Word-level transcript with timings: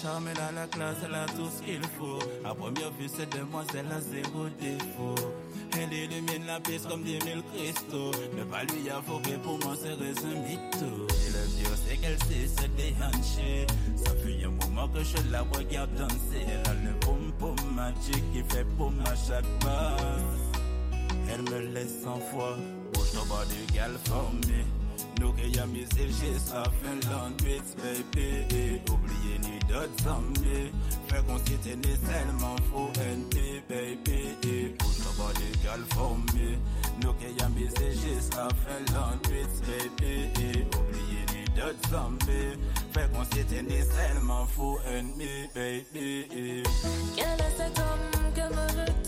charme, 0.00 0.28
elle 0.28 0.40
a 0.40 0.52
la 0.52 0.66
classe, 0.66 0.96
elle 1.04 1.14
a 1.14 1.26
tout 1.26 1.48
ce 1.54 1.62
qu'il 1.62 1.82
faut. 1.98 2.18
À 2.44 2.54
première 2.54 2.90
vue, 2.92 3.08
cette 3.08 3.36
demoiselle 3.36 3.86
a 3.90 4.00
zéro 4.00 4.48
défaut. 4.58 5.32
Elle 5.78 5.92
illumine 5.92 6.46
la 6.46 6.60
pièce 6.60 6.86
comme 6.86 7.02
des 7.02 7.18
mille 7.24 7.42
cristaux. 7.54 8.12
Ne 8.36 8.44
pas 8.44 8.64
lui 8.64 8.88
avouer 8.90 9.36
pour 9.42 9.58
moi, 9.64 9.74
c'est 9.80 9.92
un 9.92 10.34
mytho. 10.46 11.06
Et 11.08 11.30
le 11.32 11.44
pire, 11.56 11.76
c'est 11.86 11.96
qu'elle 11.96 12.18
sait 12.24 12.48
se 12.48 12.66
déhancher. 12.76 13.66
Ça 13.96 14.12
fait 14.16 14.44
un 14.44 14.50
moment 14.50 14.88
que 14.88 15.02
je 15.02 15.30
la 15.30 15.42
regarde 15.42 15.94
danser. 15.94 16.44
Elle 16.48 16.70
a 16.70 16.74
le 16.74 16.92
boom 17.04 17.32
boom 17.38 17.74
magique 17.74 18.24
qui 18.32 18.42
fait 18.54 18.64
boum 18.64 18.94
à 19.04 19.14
chaque 19.14 19.44
pas. 19.60 19.96
Elle 21.32 21.42
me 21.42 21.74
laisse 21.74 22.02
sans 22.02 22.20
foi. 22.30 22.56
Bouge 22.92 23.12
ton 23.12 23.24
body, 23.26 23.66
formée. 24.06 24.79
Nous 25.20 25.32
réamuser 25.32 26.08
jusqu'à 26.08 26.64
fin 26.64 26.96
de 26.96 27.04
la 27.04 27.28
nuit, 27.44 27.60
baby. 27.76 28.80
Oubliez 28.90 29.38
ni 29.42 29.58
d'autres 29.68 30.08
amis. 30.08 30.72
Faire 31.08 31.24
qu'on 31.26 31.36
s'y 31.38 31.56
tenait 31.58 31.98
seulement 32.08 32.56
pour 32.70 32.88
NP, 32.96 33.62
baby. 33.68 34.74
Pour 34.78 34.90
savoir 34.90 35.30
des 35.34 35.52
gars 35.62 35.76
formés. 35.94 36.58
Nous 37.02 37.12
réamuser 37.20 37.92
jusqu'à 37.92 38.48
fin 38.48 38.80
de 38.86 38.92
la 38.94 39.18
nuit, 39.28 39.46
baby. 39.98 40.64
Oubliez 40.74 41.24
ni 41.34 41.44
d'autres 41.54 41.94
amis. 41.94 42.56
Faire 42.94 43.10
qu'on 43.12 43.24
s'y 43.24 43.44
tenait 43.44 43.82
seulement 43.82 44.46
pour 44.56 44.80
NP, 44.86 45.50
baby. 45.54 46.62
Quelle 47.14 47.40
est 47.40 47.56
cette 47.58 47.78
homme 47.78 48.32
que 48.34 48.54
me 48.54 48.99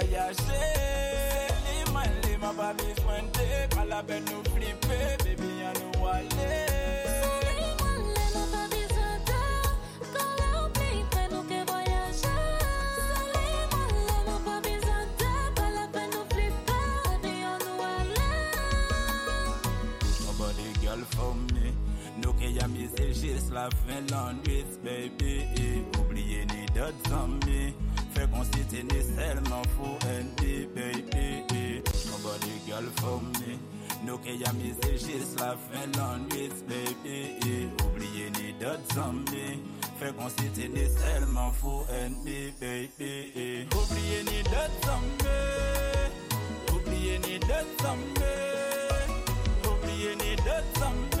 voyager. 0.00 1.54
Lima, 1.66 2.02
Lima, 2.24 2.52
pas 2.54 2.74
nous 4.20 4.44
flipper, 4.50 5.16
baby, 5.24 5.62
nous 5.74 6.06
aller. 6.06 6.70
La 23.52 23.68
baby. 24.82 25.44
Oubliez 25.98 26.46
ni 26.46 26.66
d'autres 26.66 27.12
amis. 27.12 27.74
On 28.40 28.46
city 28.46 28.80
is 28.96 29.08
tellement 29.16 29.66
fou 29.76 29.98
and 30.08 30.34
baby. 30.36 31.82
Nobody 32.08 32.52
girl 32.66 32.86
for 32.96 33.20
me. 33.20 33.58
Nous 34.02 34.16
qui 34.16 34.42
a 34.42 34.52
mis 34.54 34.72
juste 34.94 35.38
la 35.38 35.54
fin 35.68 35.86
l'ennui, 35.98 36.48
baby. 36.66 37.68
Oubliez 37.84 38.30
ni 38.30 38.54
d'autres 38.58 38.94
zombies. 38.94 39.60
Fait 39.98 40.16
qu'on 40.16 40.30
city 40.30 40.70
is 40.74 40.94
tellement 40.94 41.52
fou 41.52 41.84
and 41.90 42.16
me, 42.24 42.50
baby. 42.58 43.66
Oubliez 43.74 44.22
ni 44.24 44.42
d'autres 44.44 44.80
zombies. 44.86 46.08
Oubliez 46.72 47.18
ni 47.18 47.38
d'autres 47.40 47.76
zombies. 47.82 49.04
Oubliez 49.66 50.16
ni 50.16 50.36
d'autres 50.36 50.80
zombies. 50.80 51.19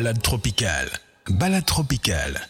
Balade 0.00 0.20
tropicale. 0.22 0.90
Balade 1.28 1.64
tropicale. 1.66 2.40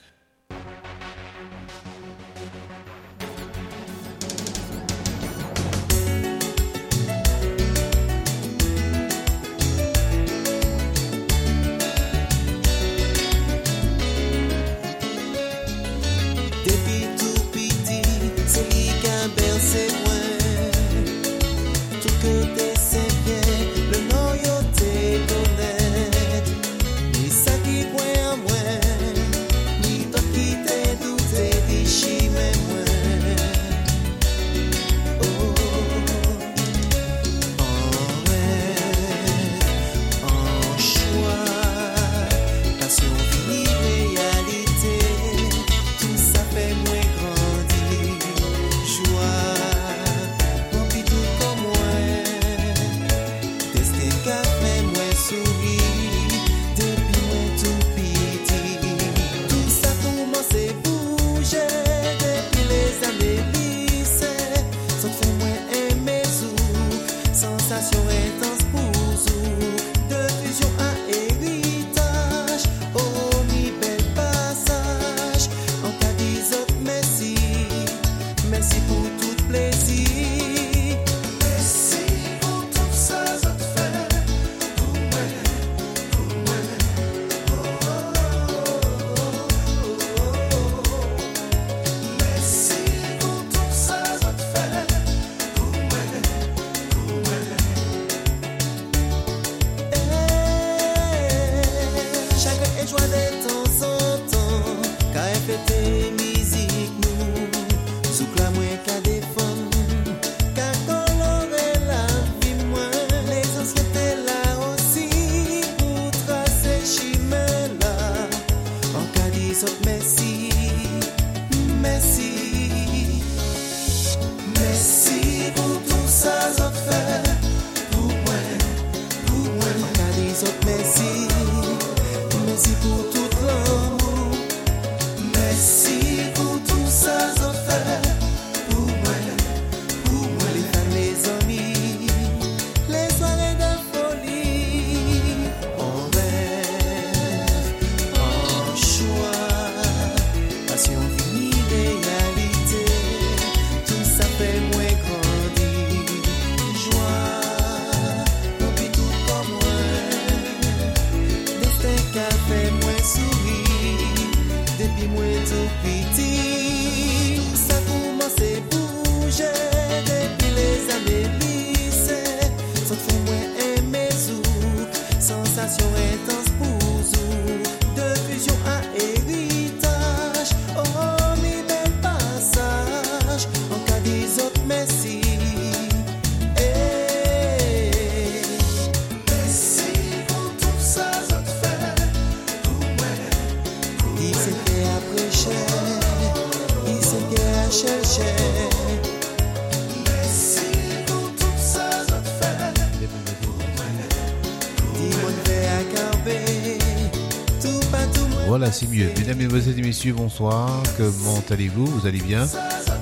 Mesdames 209.37 209.63
et 209.79 209.83
Messieurs, 209.83 210.13
bonsoir. 210.13 210.83
Comment 210.97 211.41
allez-vous? 211.51 211.87
Vous 211.87 212.05
allez 212.05 212.19
bien? 212.21 212.49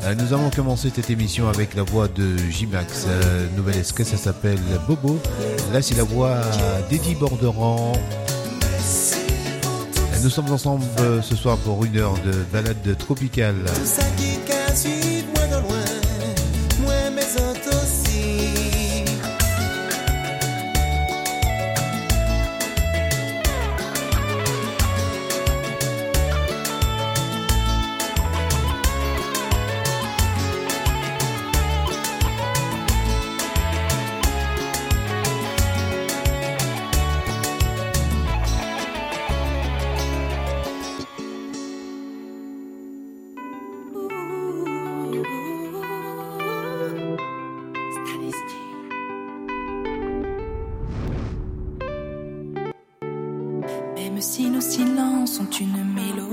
Euh, 0.05 0.15
nous 0.15 0.35
avons 0.35 0.51
commencé 0.51 0.93
cette 0.95 1.09
émission 1.09 1.49
avec 1.49 1.75
la 1.75 1.85
voix 1.85 2.07
de 2.07 2.37
J-Max. 2.51 3.07
Euh, 3.09 3.47
nouvelle 3.57 3.79
esquisse, 3.79 4.09
ça 4.09 4.19
s'appelle 4.19 4.59
Bobo. 4.87 5.19
Là, 5.73 5.81
c'est 5.81 5.97
la 5.97 6.03
voix 6.03 6.37
d'Eddie 6.91 7.15
Borderan. 7.15 7.95
Euh, 7.97 9.17
nous 10.23 10.29
sommes 10.29 10.53
ensemble 10.53 10.85
ce 11.23 11.35
soir 11.35 11.57
pour 11.59 11.83
une 11.87 11.97
heure 11.97 12.19
de 12.23 12.33
balade 12.53 12.99
tropicale. 12.99 13.65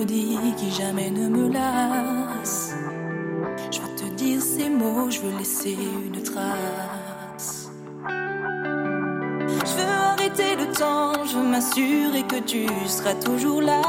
qui 0.03 0.71
jamais 0.71 1.09
ne 1.09 1.27
me 1.29 1.51
lasse. 1.51 2.73
Je 3.71 3.79
veux 3.79 3.95
te 3.95 4.13
dire 4.15 4.41
ces 4.41 4.69
mots, 4.69 5.09
je 5.09 5.21
veux 5.21 5.37
laisser 5.37 5.77
une 6.05 6.21
trace. 6.21 7.69
Je 8.07 9.73
veux 9.77 9.91
arrêter 10.11 10.55
le 10.57 10.71
temps, 10.73 11.25
je 11.25 11.37
veux 11.37 11.47
m'assurer 11.47 12.23
que 12.23 12.39
tu 12.41 12.67
seras 12.87 13.15
toujours 13.15 13.61
là. 13.61 13.81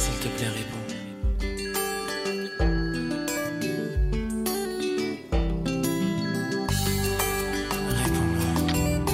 S'il 0.00 0.14
te 0.14 0.28
plaît, 0.28 0.48
réponds. 0.48 0.86
Réponds. 8.02 8.30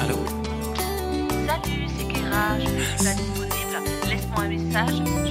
Allô? 0.00 0.18
Salut, 1.48 1.86
c'est 1.98 2.06
Kera, 2.06 2.44
je 2.60 2.66
suis 2.68 3.04
pas 3.04 3.14
disponible. 3.14 3.76
Laisse-moi 4.08 4.42
un 4.44 4.48
message. 4.48 5.25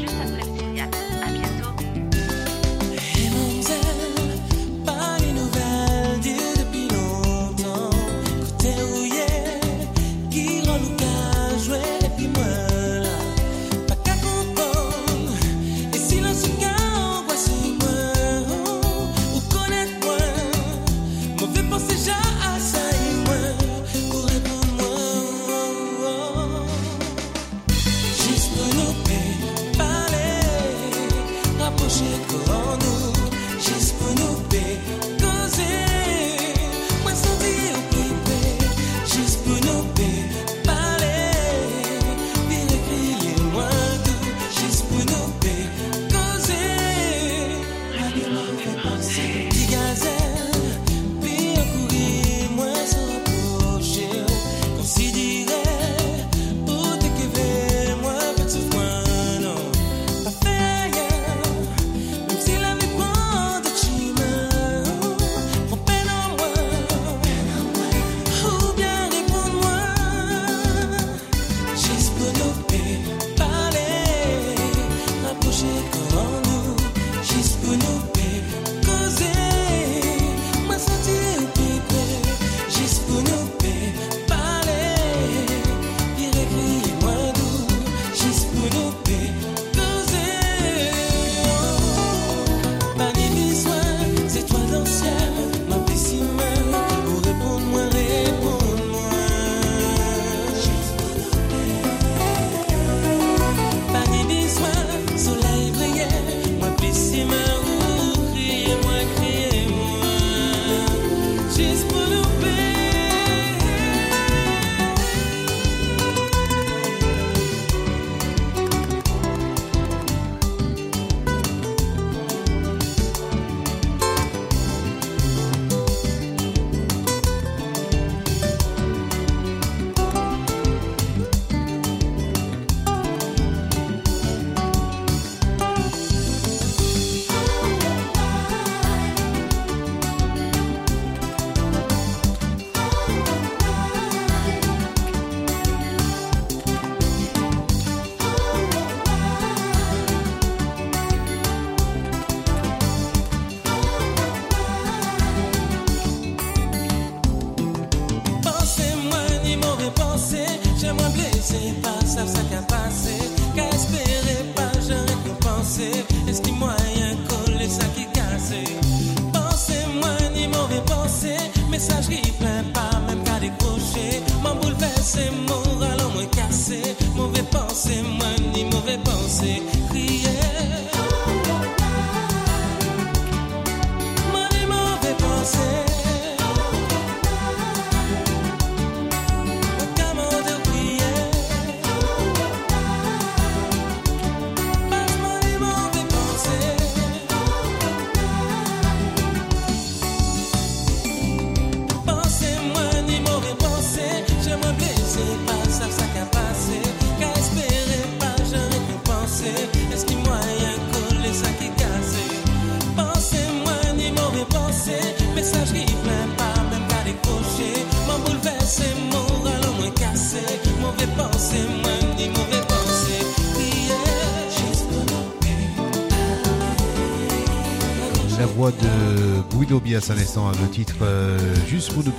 La 228.39 228.45
voix 228.45 228.71
de 228.71 229.57
Guido 229.57 229.79
Bias 229.79 230.09
à 230.09 230.15
l'instant, 230.15 230.47
hein, 230.49 230.51
le 230.61 230.69
titre 230.69 230.95
euh, 231.01 231.37
Juste 231.67 231.93
pour 231.93 232.03
nous 232.03 232.13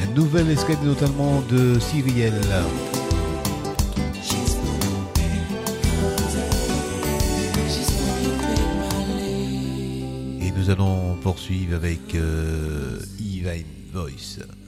La 0.00 0.14
nouvelle 0.14 0.50
escalade 0.50 0.84
notamment 0.84 1.42
de 1.50 1.78
Cyrielle. 1.78 2.40
nous 10.62 10.70
allons 10.70 11.16
poursuivre 11.16 11.74
avec 11.74 12.14
euh, 12.14 13.00
Yvain. 13.18 13.81
voice. 13.92 14.61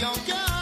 Não 0.00 0.12
quero. 0.24 0.53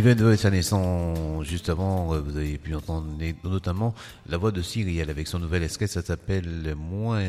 Even 0.00 0.16
Though 0.16 0.32
It's 0.32 0.66
son 0.66 1.42
justement, 1.42 2.14
euh, 2.14 2.20
vous 2.20 2.38
avez 2.38 2.56
pu 2.56 2.74
entendre 2.74 3.06
notamment 3.44 3.94
la 4.30 4.38
voix 4.38 4.50
de 4.50 4.62
Cyrielle 4.62 5.10
avec 5.10 5.28
son 5.28 5.38
nouvel 5.38 5.62
esquisse, 5.62 5.90
ça 5.90 6.00
s'appelle 6.00 6.74
Moins, 6.74 7.20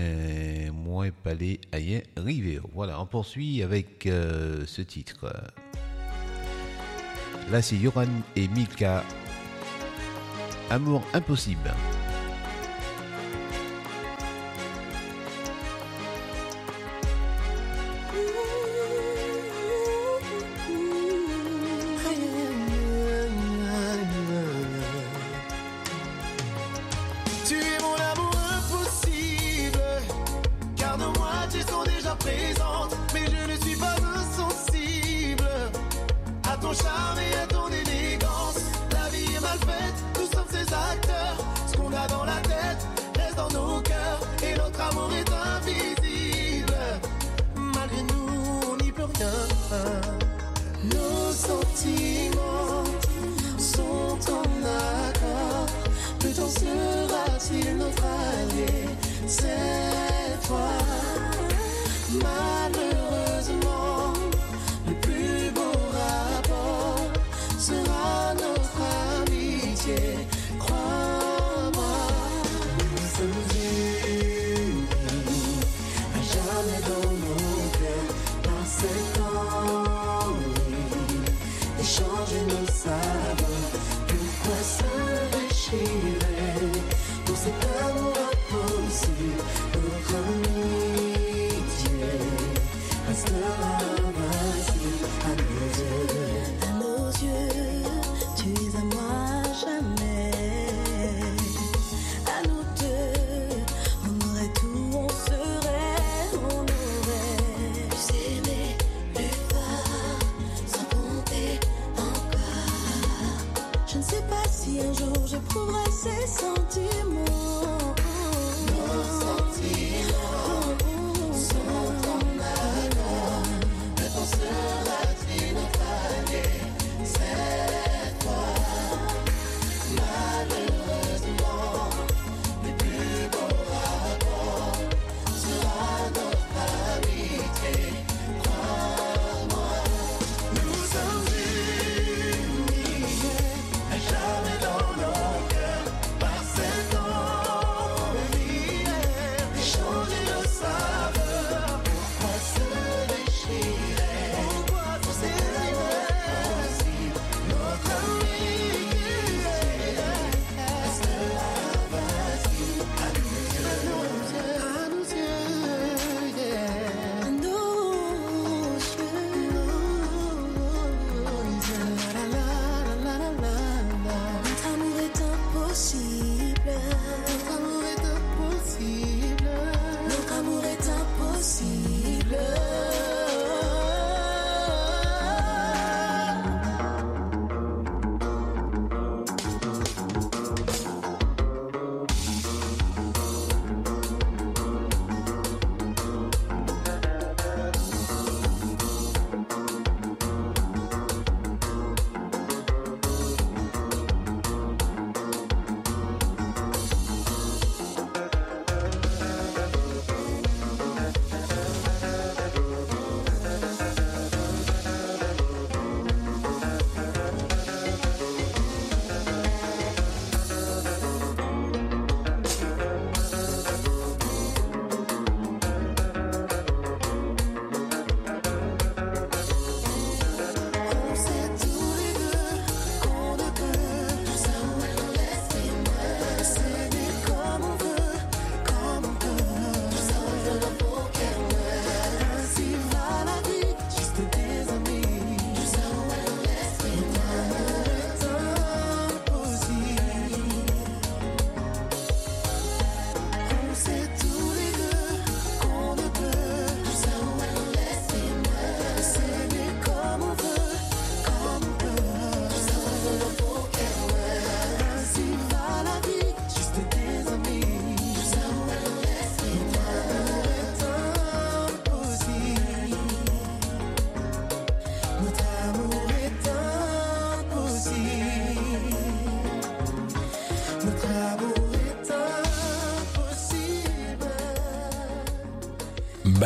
Moins 0.72 1.10
Palais 1.12 1.60
Ayen 1.74 2.00
Rivero. 2.16 2.70
Voilà, 2.74 3.02
on 3.02 3.06
poursuit 3.06 3.62
avec 3.62 4.06
euh, 4.06 4.64
ce 4.68 4.82
titre. 4.82 5.34
Là, 7.52 7.62
c'est 7.62 7.76
Yoran 7.76 8.06
et 8.38 8.48
Mika. 8.48 9.04
Amour 10.70 11.04
impossible. 11.14 11.74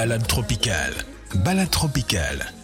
Balade 0.06 0.28
tropicale. 0.28 0.94
Balade 1.34 1.70
tropicale. 1.72 2.55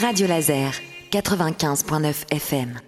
Radio 0.00 0.26
Laser, 0.26 0.72
95.9 1.10 2.24
FM. 2.30 2.80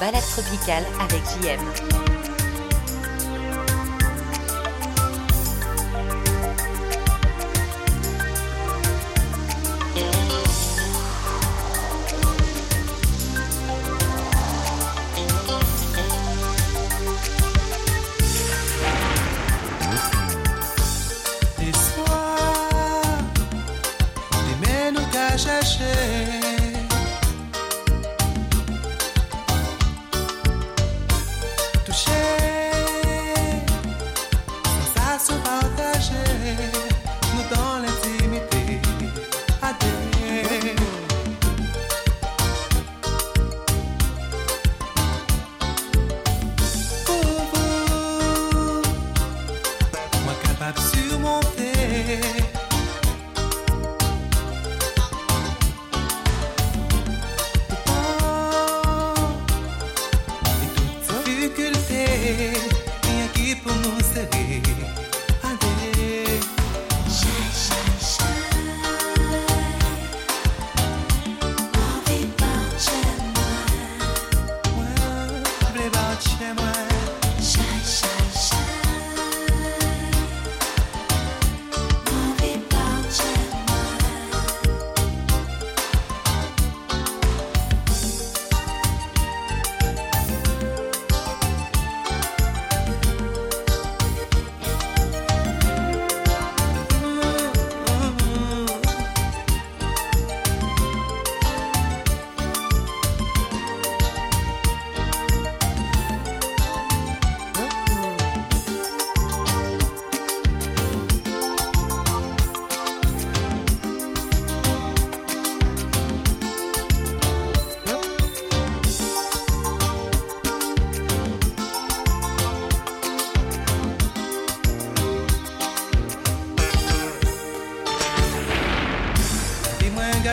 Balade 0.00 0.22
tropicale 0.30 0.84
avec 1.00 1.22
JM. 1.24 1.97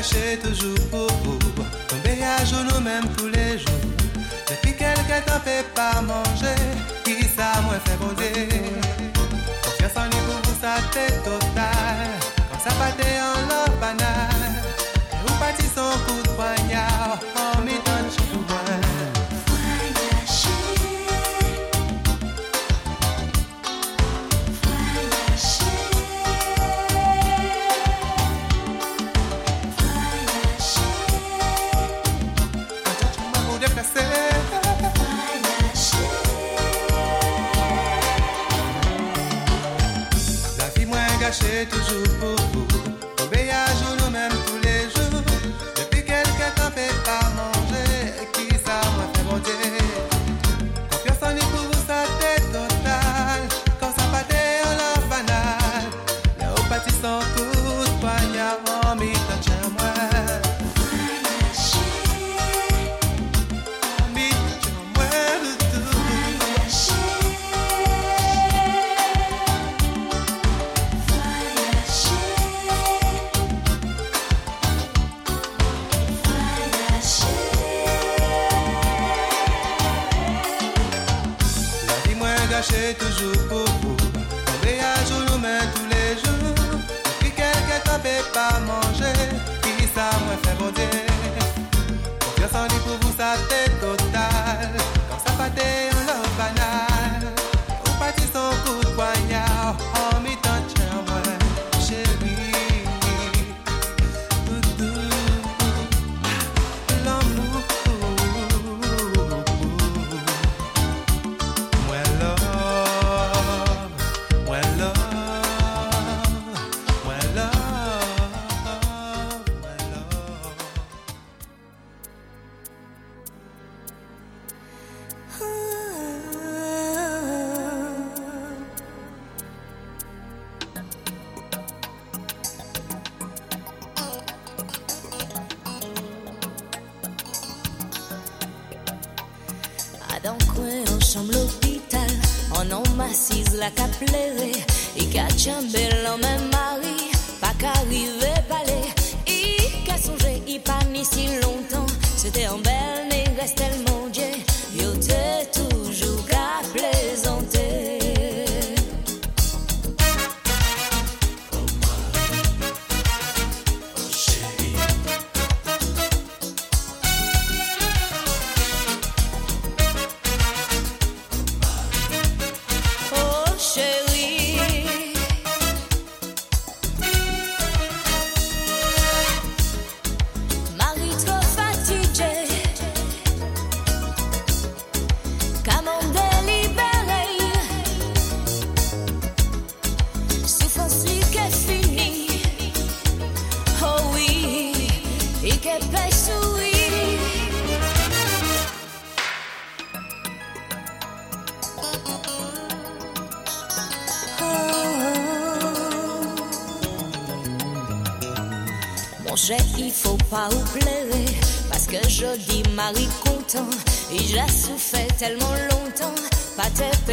chercher 0.05 0.37
toujours 0.37 0.87
pour 0.89 1.07
vous. 1.23 1.39
Tomber 1.87 2.23
à 2.23 2.43
genoux 2.45 2.81
même 2.81 3.07
tous 3.17 3.27
les 3.27 3.57
jours? 3.57 3.91
Depuis 4.49 4.73
quelqu'un 4.73 5.21
t'en 5.25 5.39
fait 5.39 5.65
pas 5.73 6.01
manger, 6.01 6.61
qui 7.03 7.23
ça 7.23 7.61
moi 7.63 7.75
fait 7.85 7.97
bonder. 7.97 8.49
Confiance 9.63 9.97
en 9.97 10.09
vous, 10.09 10.61
ça 10.61 10.75
fait 10.91 11.13
total. 11.23 12.07
Quand 12.51 12.59
ça 12.63 12.75
pâté 12.75 13.09
en 13.19 13.41
l'eau 13.49 13.79
banale, 13.79 14.53
et 15.11 15.17
vous 15.25 15.35
son 15.75 15.91
coup 16.05 16.21
de 16.23 16.29
poignard? 16.29 17.19
En 17.35 17.61
toujours 41.65 42.17
beau. 42.19 42.44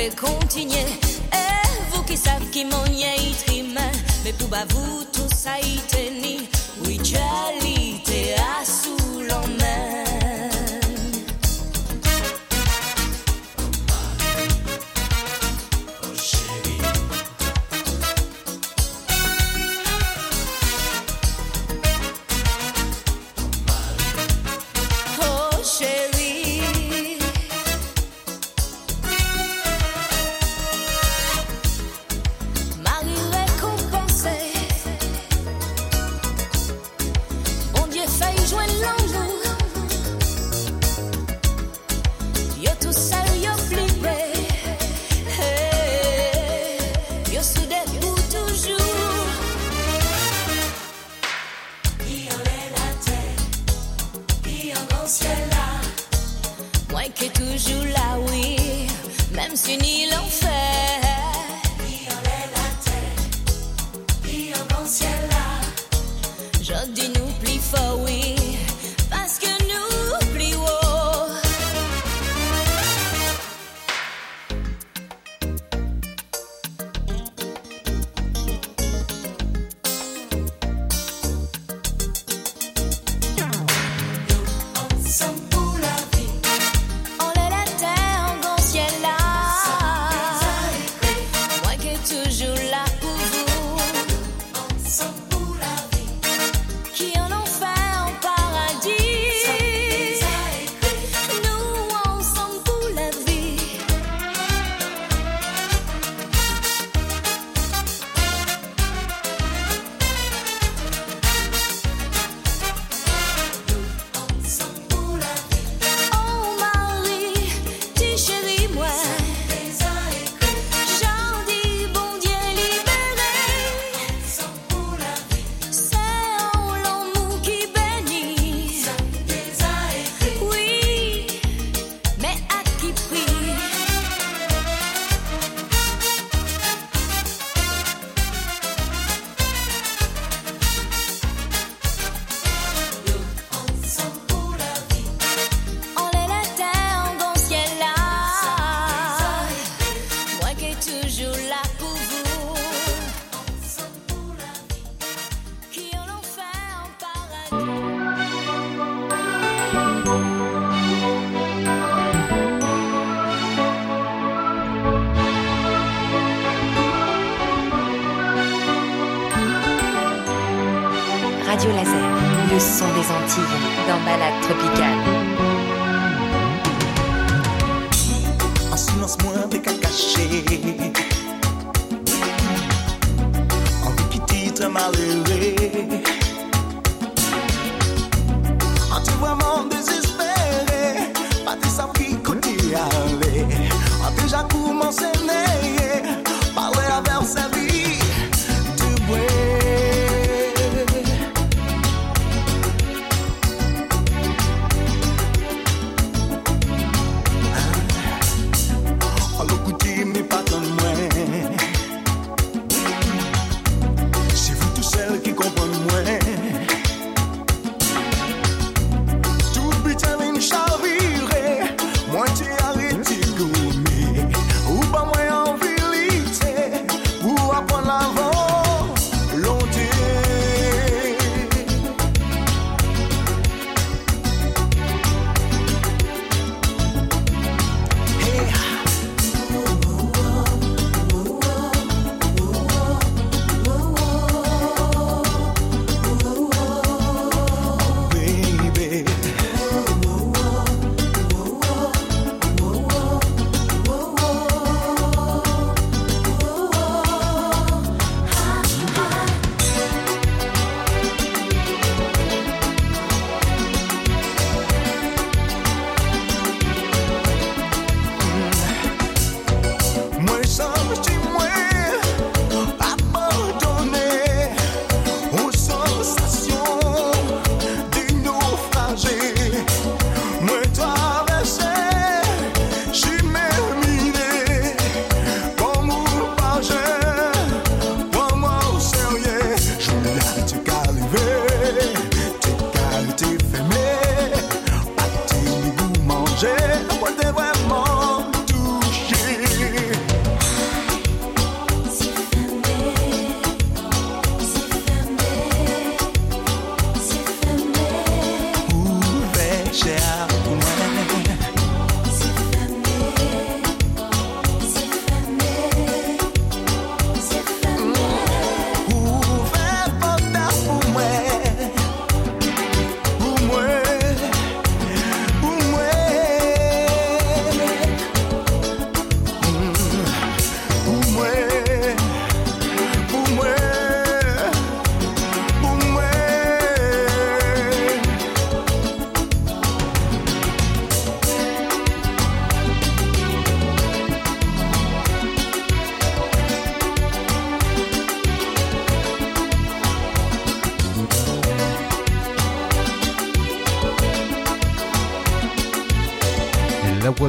pouvez 0.02 0.16
continuer. 0.16 0.86
Et 1.32 1.92
vous 1.92 2.02
qui 2.02 2.16
savez 2.16 2.46
qui 2.46 2.64
m'en 2.64 2.84
y 2.86 3.04
mais 4.24 4.32
pour 4.32 4.48
vous, 4.48 5.04
tout 5.12 5.28
ça 5.34 5.58
y 5.60 5.78
tenir. 5.88 6.51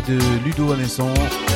De 0.01 0.17
Ludo 0.43 0.71
Alessan. 0.71 1.13
C'est 1.47 1.52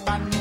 derrière 0.00 0.30
tout 0.30 0.33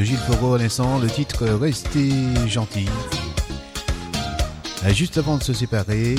de 0.00 0.04
Gilles 0.04 0.16
Fogo 0.16 0.54
à 0.54 0.58
le 0.58 1.10
titre 1.10 1.46
Restez 1.46 2.10
gentil. 2.46 2.88
Juste 4.88 5.18
avant 5.18 5.36
de 5.36 5.42
se 5.42 5.52
séparer, 5.52 6.14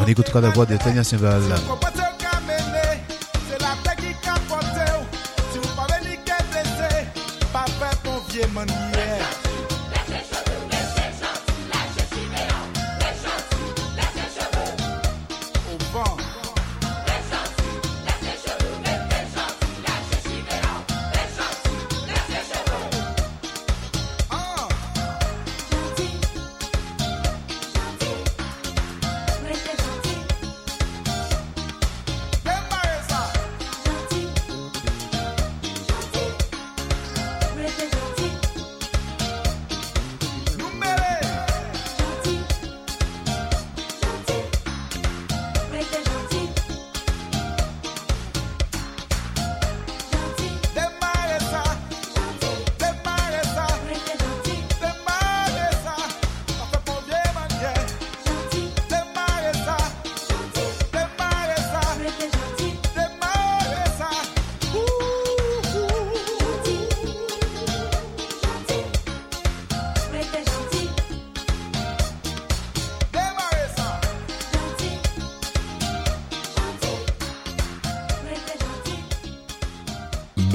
on 0.00 0.06
écoutera 0.06 0.40
la 0.40 0.48
voix 0.48 0.64
de 0.64 0.78
Tania 0.78 1.04
Simbal. 1.04 1.42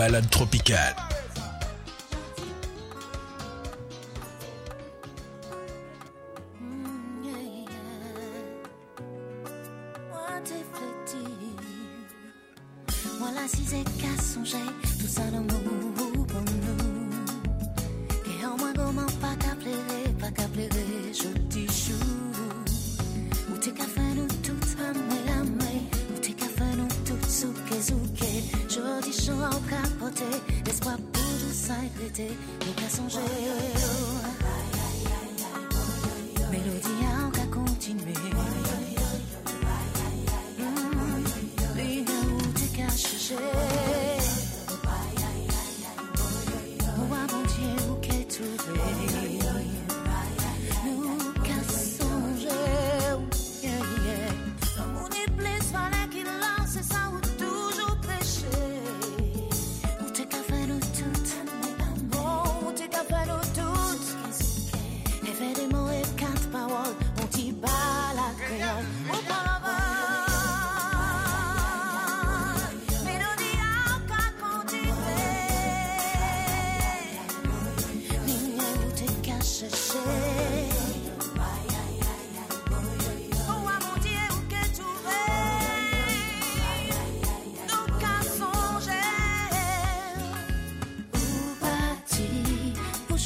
balade 0.09 0.27
tropicale. 0.29 1.08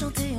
chanter. 0.03 0.32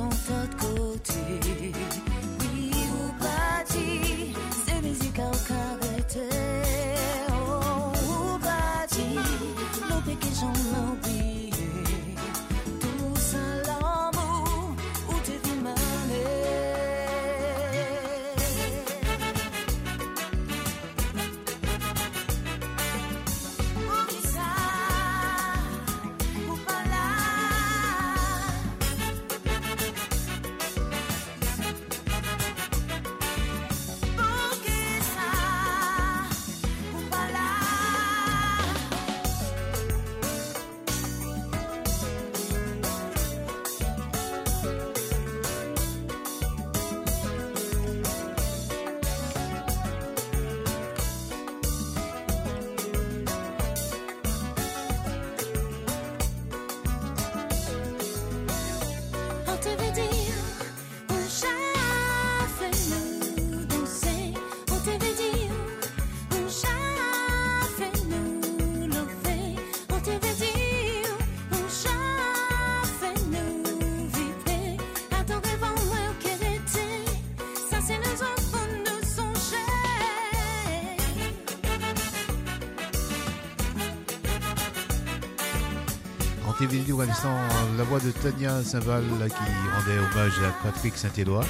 L'instant 86.77 87.37
la 87.77 87.83
voix 87.83 87.99
de 87.99 88.09
Tania 88.11 88.63
Saint-Val 88.63 89.03
qui 89.27 89.35
rendait 89.75 89.99
hommage 89.99 90.39
à 90.39 90.51
Patrick 90.63 90.95
Saint-Éloi. 90.97 91.43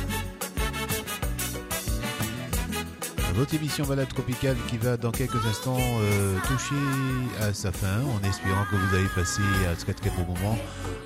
Votre 3.33 3.53
émission 3.55 3.85
Balade 3.85 4.07
Tropicale 4.07 4.55
qui 4.67 4.77
va 4.77 4.97
dans 4.97 5.11
quelques 5.11 5.45
instants 5.45 5.77
euh, 5.79 6.37
toucher 6.47 6.75
à 7.41 7.53
sa 7.53 7.71
fin 7.71 8.01
en 8.01 8.27
espérant 8.27 8.65
que 8.71 8.75
vous 8.75 8.95
avez 8.95 9.07
passé 9.09 9.41
un 9.69 9.75
très 9.75 9.93
très 9.93 10.09
bon 10.11 10.25
moment 10.33 10.57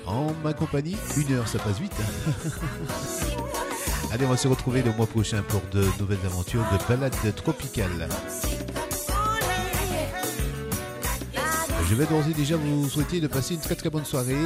en 0.06 0.32
ma 0.44 0.52
compagnie. 0.52 0.96
Une 1.16 1.32
heure, 1.34 1.48
ça 1.48 1.58
passe 1.58 1.80
vite. 1.80 1.96
Allez, 4.12 4.26
on 4.26 4.30
va 4.30 4.36
se 4.36 4.48
retrouver 4.48 4.82
le 4.82 4.92
mois 4.92 5.06
prochain 5.06 5.42
pour 5.42 5.62
de 5.72 5.84
nouvelles 5.98 6.24
aventures 6.24 6.64
de 6.72 6.78
balade 6.88 7.14
tropicale. 7.36 8.08
Je 11.90 11.96
vais 11.96 12.06
d'ores 12.06 12.28
et 12.30 12.34
déjà 12.34 12.54
vous 12.54 12.88
souhaiter 12.88 13.20
de 13.20 13.26
passer 13.26 13.54
une 13.54 13.60
très 13.60 13.74
très 13.74 13.90
bonne 13.90 14.04
soirée. 14.04 14.36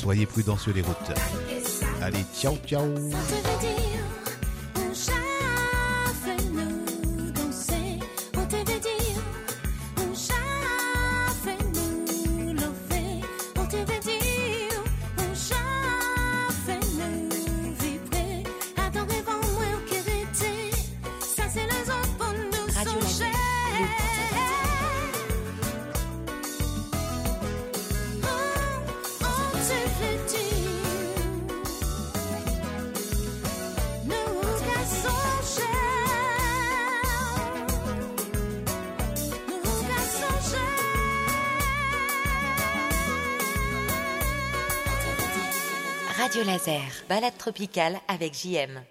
Soyez 0.00 0.24
prudents 0.24 0.56
sur 0.56 0.72
les 0.72 0.80
routes. 0.80 0.94
Allez, 2.00 2.24
ciao 2.32 2.56
ciao 2.64 2.86
Laser, 46.60 47.04
balade 47.08 47.38
tropicale 47.38 47.98
avec 48.08 48.34
JM. 48.34 48.82